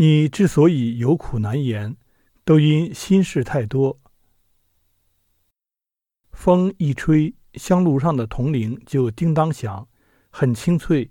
[0.00, 1.96] 你之所以有苦难言，
[2.44, 3.98] 都因心事太多。
[6.30, 9.88] 风一吹，香炉上的铜铃就叮当响，
[10.30, 11.10] 很清脆，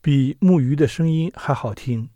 [0.00, 2.10] 比木鱼的声音还好听。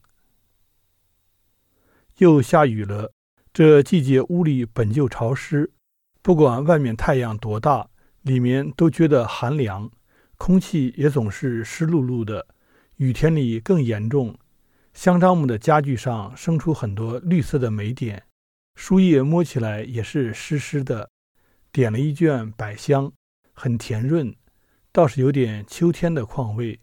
[2.19, 3.13] 又下雨了，
[3.53, 5.73] 这季节屋里本就潮湿，
[6.23, 9.91] 不管外面太阳多大，里面都觉得寒凉，
[10.37, 12.47] 空气也总是湿漉漉的。
[12.99, 14.39] 雨天里更严重。
[14.93, 18.25] 香樟木的家具上生出很多绿色的霉点，
[18.75, 21.09] 书页摸起来也是湿湿的。
[21.73, 23.11] 点了一卷百香，
[23.55, 24.35] 很甜润，
[24.93, 26.79] 倒是有点秋天的况味。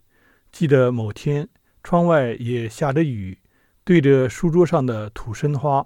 [0.52, 1.48] 记得某天
[1.84, 3.38] 窗外也下着雨，
[3.84, 5.86] 对着书桌上的土参花，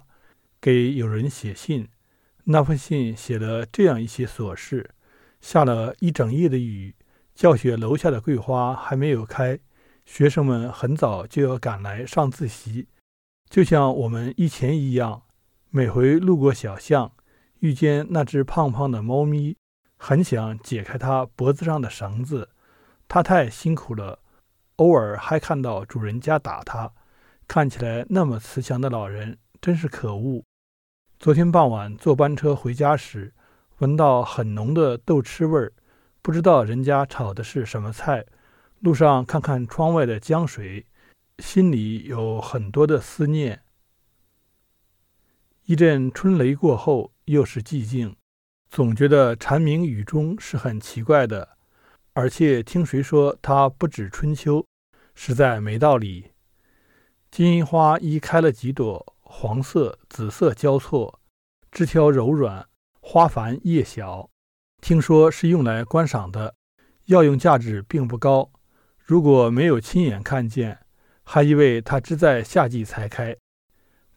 [0.60, 1.86] 给友人写信。
[2.44, 4.90] 那封信写了这样一些琐事：
[5.42, 6.94] 下了一整夜的雨，
[7.34, 9.60] 教学楼下的桂花还没有开。
[10.04, 12.88] 学生们很早就要赶来上自习，
[13.48, 15.22] 就像我们以前一样。
[15.70, 17.10] 每回路过小巷，
[17.58, 19.56] 遇见那只胖胖的猫咪，
[19.96, 22.50] 很想解开它脖子上的绳子，
[23.08, 24.20] 它太辛苦了。
[24.76, 26.92] 偶尔还看到主人家打它，
[27.48, 30.44] 看起来那么慈祥的老人，真是可恶。
[31.18, 33.34] 昨天傍晚坐班车回家时，
[33.78, 35.72] 闻到很浓的豆豉味儿，
[36.22, 38.24] 不知道人家炒的是什么菜。
[38.84, 40.84] 路上看看窗外的江水，
[41.38, 43.62] 心里有很多的思念。
[45.64, 48.14] 一阵春雷过后，又是寂静，
[48.68, 51.56] 总觉得蝉鸣雨中是很奇怪的。
[52.12, 54.66] 而且听谁说它不止春秋，
[55.14, 56.32] 实在没道理。
[57.30, 61.20] 金银花一开了几朵，黄色、紫色交错，
[61.72, 62.68] 枝条柔软，
[63.00, 64.28] 花繁叶小。
[64.82, 66.54] 听说是用来观赏的，
[67.06, 68.50] 药用价值并不高。
[69.06, 70.78] 如果没有亲眼看见，
[71.24, 73.36] 还以为它只在夏季才开。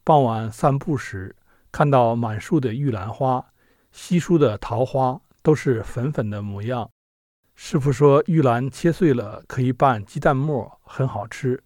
[0.02, 1.36] 傍晚散步时，
[1.74, 3.46] 看到满树的玉兰花，
[3.92, 6.90] 稀疏的桃花都是粉粉的模样。
[7.54, 11.62] 师傅说，玉兰切碎了可以拌鸡蛋沫，很好吃。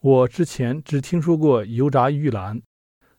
[0.00, 2.60] 我之前只听说过油炸玉兰。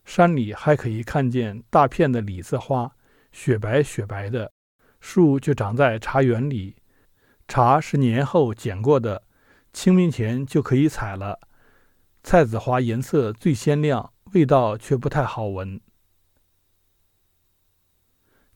[0.04, 2.92] 山里还可以看见大片的李子花，
[3.32, 4.52] 雪白雪白的，
[5.00, 6.76] 树就长在茶园里。
[7.48, 9.22] 茶是年后剪过的，
[9.72, 11.38] 清明前就可以采了。
[12.22, 15.80] 菜籽花颜色最鲜亮，味道却不太好闻。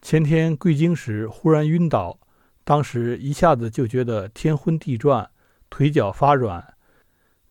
[0.02, 2.18] 前天归京时忽然晕倒，
[2.64, 5.30] 当时一下子就觉得天昏地转，
[5.68, 6.74] 腿脚发软，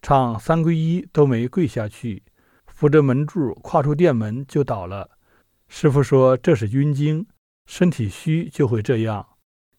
[0.02, 2.24] 唱三皈依都没跪下去，
[2.68, 5.12] 扶着门柱跨出店门就倒了。
[5.68, 7.28] 师傅说这是晕经，
[7.66, 9.26] 身体虚就会这样。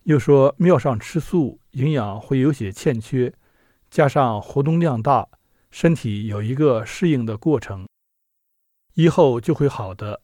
[0.05, 3.33] 又说庙上吃素，营养会有些欠缺，
[3.91, 5.29] 加上活动量大，
[5.71, 7.87] 身体有一个适应的过程，
[8.95, 10.23] 以后就会好的。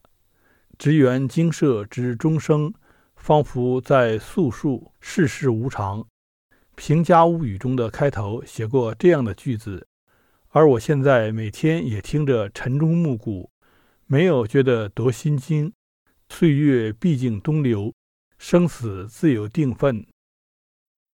[0.78, 2.72] 职员精舍之终生，
[3.16, 6.00] 仿佛在诉述世事无常。
[6.74, 9.86] 《平家物语》中的开头写过这样的句子，
[10.48, 13.50] 而我现在每天也听着晨钟暮鼓，
[14.06, 15.72] 没有觉得多心惊。
[16.28, 17.92] 岁月毕竟东流。
[18.38, 20.06] 生死自有定分。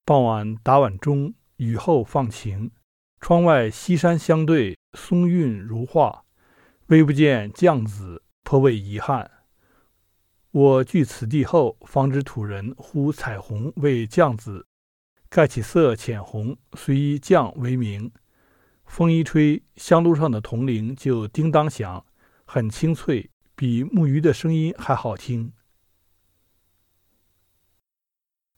[0.05, 2.71] 傍晚打晚钟，雨后放晴。
[3.21, 6.25] 窗外西山相对，松韵如画，
[6.87, 9.31] 微不见酱子，颇为遗憾。
[10.51, 14.67] 我据此地后，方知土人呼彩虹为酱子，
[15.31, 18.11] 盖其色浅红，虽以酱为名。
[18.85, 22.05] 风一吹，香炉上的铜铃就叮当响，
[22.45, 25.53] 很清脆，比木鱼的声音还好听。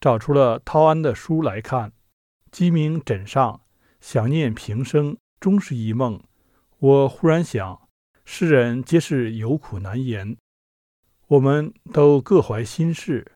[0.05, 1.91] 找出了陶安的书来看，
[2.51, 3.63] 鸡鸣枕上，
[4.03, 6.23] 想念平生，终是一梦。
[6.79, 7.89] 我忽然想，
[8.23, 10.37] 世人皆是有苦难言，
[11.29, 13.33] 我们都各怀心事，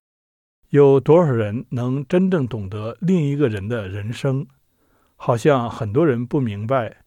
[0.69, 4.47] 有多少人能真正懂得另一个人的人生？
[5.17, 6.99] 好像很多人不明白，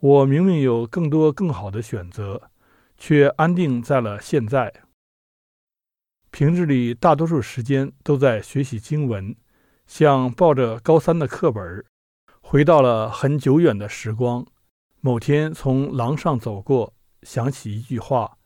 [0.00, 2.50] 我明明有更多更好的选择，
[2.98, 4.74] 却安定在了现在。
[6.36, 9.36] 平日里大多数时间都在学习经文，
[9.86, 11.84] 像抱着高三的课本，
[12.40, 14.44] 回到了很久远的时光。
[15.00, 16.92] 某天从廊上走过，
[17.22, 18.36] 想起一句话：“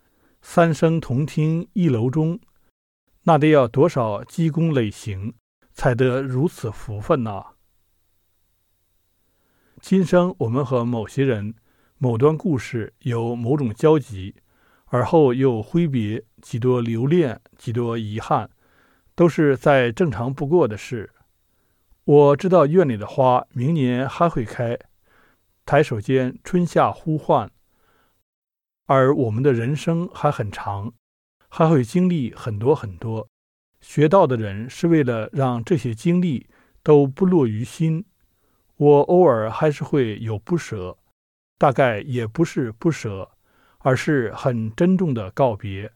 [0.42, 2.38] 三生同听一楼钟。”
[3.24, 5.32] 那得要多少积功累行，
[5.72, 7.42] 才得如此福分呐！
[9.80, 11.54] 今生我们和某些人、
[11.96, 14.34] 某段故事有某种交集。
[14.90, 18.50] 而后又挥别，几多留恋，几多遗憾，
[19.14, 21.10] 都是再正常不过的事。
[22.04, 24.78] 我知道院里的花明年还会开，
[25.66, 27.50] 抬手间春夏呼唤。
[28.86, 30.94] 而我们的人生还很长，
[31.50, 33.28] 还会经历很多很多。
[33.82, 36.48] 学道的人是为了让这些经历
[36.82, 38.06] 都不落于心。
[38.76, 40.96] 我偶尔还是会有不舍，
[41.58, 43.30] 大概也不是不舍，
[43.78, 45.90] 而是很珍重的告别。